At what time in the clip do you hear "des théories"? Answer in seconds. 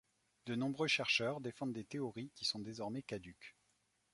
1.73-2.31